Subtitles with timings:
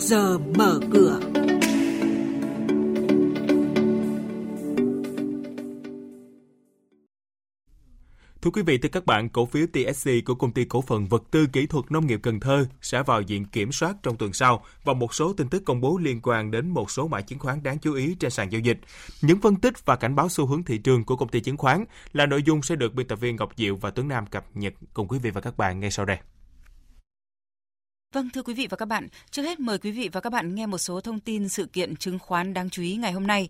[0.00, 1.20] giờ mở cửa.
[8.42, 11.22] Thưa quý vị, thưa các bạn, cổ phiếu TSC của công ty cổ phần vật
[11.30, 14.64] tư kỹ thuật nông nghiệp Cần Thơ sẽ vào diện kiểm soát trong tuần sau
[14.84, 17.62] và một số tin tức công bố liên quan đến một số mã chứng khoán
[17.62, 18.78] đáng chú ý trên sàn giao dịch.
[19.22, 21.84] Những phân tích và cảnh báo xu hướng thị trường của công ty chứng khoán
[22.12, 24.74] là nội dung sẽ được biên tập viên Ngọc Diệu và Tuấn Nam cập nhật
[24.94, 26.18] cùng quý vị và các bạn ngay sau đây.
[28.12, 30.54] Vâng, thưa quý vị và các bạn, trước hết mời quý vị và các bạn
[30.54, 33.48] nghe một số thông tin sự kiện chứng khoán đáng chú ý ngày hôm nay.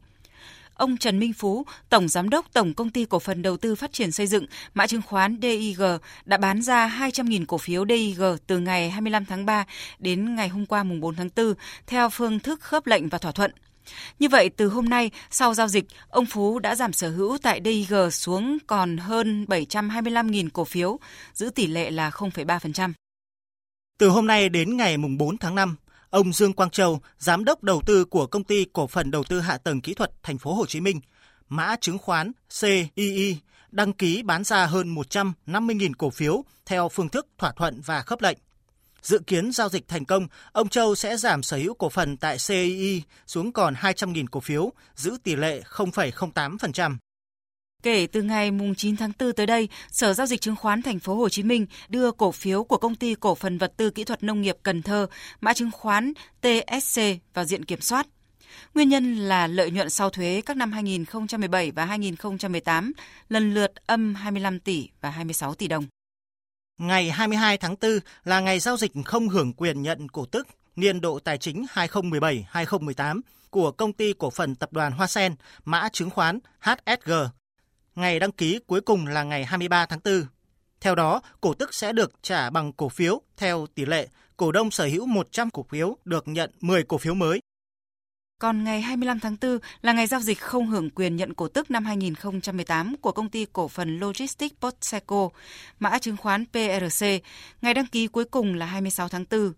[0.75, 3.93] Ông Trần Minh Phú, Tổng Giám đốc Tổng Công ty Cổ phần Đầu tư Phát
[3.93, 5.81] triển Xây dựng, mã chứng khoán DIG,
[6.25, 9.65] đã bán ra 200.000 cổ phiếu DIG từ ngày 25 tháng 3
[9.99, 11.55] đến ngày hôm qua mùng 4 tháng 4
[11.87, 13.51] theo phương thức khớp lệnh và thỏa thuận.
[14.19, 17.61] Như vậy, từ hôm nay, sau giao dịch, ông Phú đã giảm sở hữu tại
[17.65, 20.99] DIG xuống còn hơn 725.000 cổ phiếu,
[21.35, 22.93] giữ tỷ lệ là 0,3%.
[23.99, 25.77] Từ hôm nay đến ngày 4 tháng 5,
[26.11, 29.41] ông Dương Quang Châu, giám đốc đầu tư của công ty cổ phần đầu tư
[29.41, 31.01] hạ tầng kỹ thuật thành phố Hồ Chí Minh,
[31.49, 33.37] mã chứng khoán CII
[33.71, 38.23] đăng ký bán ra hơn 150.000 cổ phiếu theo phương thức thỏa thuận và khớp
[38.23, 38.39] lệnh.
[39.03, 42.37] Dự kiến giao dịch thành công, ông Châu sẽ giảm sở hữu cổ phần tại
[42.49, 46.97] CII xuống còn 200.000 cổ phiếu, giữ tỷ lệ 0,08%.
[47.83, 51.15] Kể từ ngày 9 tháng 4 tới đây, Sở giao dịch chứng khoán thành phố
[51.15, 54.23] Hồ Chí Minh đưa cổ phiếu của công ty cổ phần vật tư kỹ thuật
[54.23, 55.07] nông nghiệp Cần Thơ,
[55.41, 57.01] mã chứng khoán TSC
[57.35, 58.07] vào diện kiểm soát.
[58.75, 62.93] Nguyên nhân là lợi nhuận sau thuế các năm 2017 và 2018
[63.29, 65.87] lần lượt âm 25 tỷ và 26 tỷ đồng.
[66.81, 67.91] Ngày 22 tháng 4
[68.25, 70.47] là ngày giao dịch không hưởng quyền nhận cổ tức
[70.77, 73.21] niên độ tài chính 2017-2018
[73.51, 75.35] của công ty cổ phần tập đoàn Hoa Sen,
[75.65, 77.13] mã chứng khoán HSG
[77.99, 80.25] Ngày đăng ký cuối cùng là ngày 23 tháng 4.
[80.81, 84.71] Theo đó, cổ tức sẽ được trả bằng cổ phiếu theo tỷ lệ cổ đông
[84.71, 87.41] sở hữu 100 cổ phiếu được nhận 10 cổ phiếu mới.
[88.41, 91.71] Còn ngày 25 tháng 4 là ngày giao dịch không hưởng quyền nhận cổ tức
[91.71, 95.29] năm 2018 của công ty cổ phần Logistics Postseco,
[95.79, 97.07] mã chứng khoán PRC.
[97.63, 99.53] Ngày đăng ký cuối cùng là 26 tháng 4.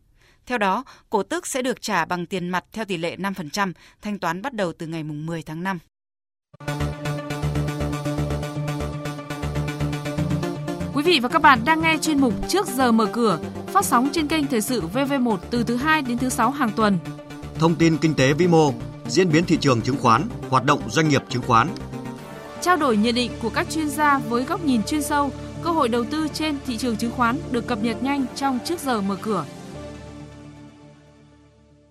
[0.47, 3.73] Theo đó, cổ tức sẽ được trả bằng tiền mặt theo tỷ lệ 5%,
[4.03, 5.79] thanh toán bắt đầu từ ngày 10 tháng 5.
[11.11, 14.27] Vị và các bạn đang nghe chuyên mục Trước giờ mở cửa, phát sóng trên
[14.29, 16.99] kênh Thời sự VV1 từ thứ 2 đến thứ 6 hàng tuần.
[17.55, 18.73] Thông tin kinh tế vĩ mô,
[19.07, 21.69] diễn biến thị trường chứng khoán, hoạt động doanh nghiệp chứng khoán.
[22.61, 25.31] Trao đổi nhận định của các chuyên gia với góc nhìn chuyên sâu,
[25.63, 28.81] cơ hội đầu tư trên thị trường chứng khoán được cập nhật nhanh trong Trước
[28.81, 29.45] giờ mở cửa.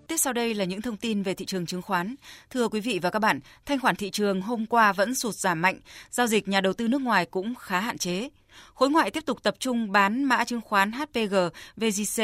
[0.08, 2.16] Tiếp sau đây là những thông tin về thị trường chứng khoán.
[2.50, 5.62] Thưa quý vị và các bạn, thanh khoản thị trường hôm qua vẫn sụt giảm
[5.62, 5.80] mạnh,
[6.12, 8.30] giao dịch nhà đầu tư nước ngoài cũng khá hạn chế.
[8.74, 11.36] Khối ngoại tiếp tục tập trung bán mã chứng khoán HPG,
[11.78, 12.24] VGC.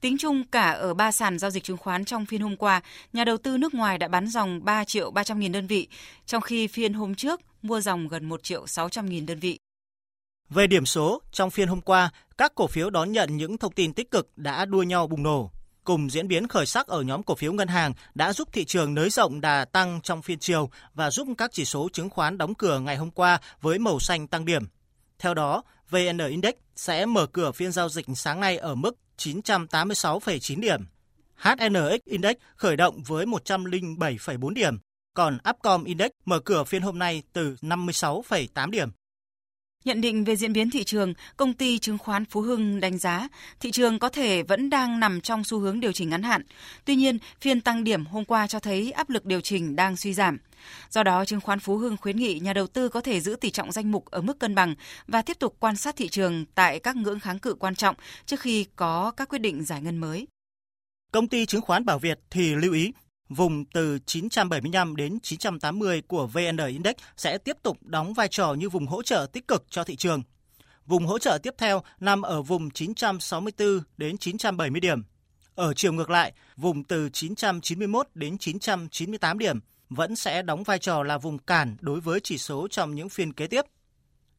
[0.00, 2.80] Tính chung cả ở ba sàn giao dịch chứng khoán trong phiên hôm qua,
[3.12, 5.88] nhà đầu tư nước ngoài đã bán dòng 3 triệu 300 nghìn đơn vị,
[6.26, 9.58] trong khi phiên hôm trước mua dòng gần 1 triệu 600 nghìn đơn vị.
[10.50, 13.92] Về điểm số, trong phiên hôm qua, các cổ phiếu đón nhận những thông tin
[13.92, 15.50] tích cực đã đua nhau bùng nổ.
[15.84, 18.94] Cùng diễn biến khởi sắc ở nhóm cổ phiếu ngân hàng đã giúp thị trường
[18.94, 22.54] nới rộng đà tăng trong phiên chiều và giúp các chỉ số chứng khoán đóng
[22.54, 24.64] cửa ngày hôm qua với màu xanh tăng điểm.
[25.24, 30.60] Theo đó, VN Index sẽ mở cửa phiên giao dịch sáng nay ở mức 986,9
[30.60, 30.80] điểm.
[31.36, 34.78] HNX Index khởi động với 107,4 điểm,
[35.14, 38.88] còn Upcom Index mở cửa phiên hôm nay từ 56,8 điểm.
[39.84, 43.28] Nhận định về diễn biến thị trường, công ty chứng khoán Phú Hưng đánh giá
[43.60, 46.42] thị trường có thể vẫn đang nằm trong xu hướng điều chỉnh ngắn hạn.
[46.84, 50.14] Tuy nhiên, phiên tăng điểm hôm qua cho thấy áp lực điều chỉnh đang suy
[50.14, 50.38] giảm.
[50.90, 53.50] Do đó, chứng khoán Phú Hưng khuyến nghị nhà đầu tư có thể giữ tỷ
[53.50, 54.74] trọng danh mục ở mức cân bằng
[55.06, 58.40] và tiếp tục quan sát thị trường tại các ngưỡng kháng cự quan trọng trước
[58.40, 60.26] khi có các quyết định giải ngân mới.
[61.12, 62.92] Công ty chứng khoán Bảo Việt thì lưu ý
[63.28, 68.68] Vùng từ 975 đến 980 của VN Index sẽ tiếp tục đóng vai trò như
[68.68, 70.22] vùng hỗ trợ tích cực cho thị trường.
[70.86, 75.02] Vùng hỗ trợ tiếp theo nằm ở vùng 964 đến 970 điểm.
[75.54, 81.02] Ở chiều ngược lại, vùng từ 991 đến 998 điểm vẫn sẽ đóng vai trò
[81.02, 83.64] là vùng cản đối với chỉ số trong những phiên kế tiếp.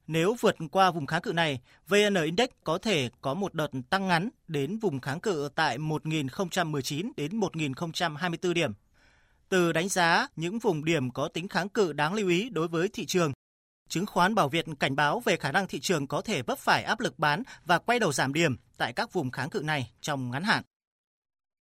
[0.08, 4.08] Nếu vượt qua vùng kháng cự này, VN Index có thể có một đợt tăng
[4.08, 8.74] ngắn đến vùng kháng cự tại 1019 đến 1024 điểm.
[9.50, 12.90] Từ đánh giá những vùng điểm có tính kháng cự đáng lưu ý đối với
[12.94, 13.34] thị trường,
[13.90, 16.84] chứng khoán Bảo Việt cảnh báo về khả năng thị trường có thể vấp phải
[16.84, 20.32] áp lực bán và quay đầu giảm điểm tại các vùng kháng cự này trong
[20.32, 20.64] ngắn hạn.